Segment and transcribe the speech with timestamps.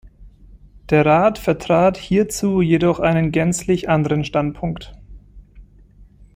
[0.89, 4.97] Der Rat vertrat hierzu jedoch einen gänzlich anderen Standpunkt.